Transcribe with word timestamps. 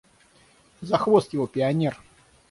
За 0.81 0.97
хвост 0.97 1.31
его,– 1.33 1.45
пионер! 1.53 2.01